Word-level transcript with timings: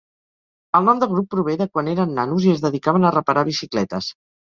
El 0.77 0.85
nom 0.85 1.01
del 1.01 1.09
grup 1.11 1.27
prové 1.33 1.53
de 1.59 1.67
quan 1.75 1.89
eren 1.91 2.15
nanos 2.21 2.47
i 2.47 2.49
es 2.55 2.63
dedicaven 2.63 3.05
a 3.05 3.13
reparar 3.17 3.45
bicicletes. 3.51 4.09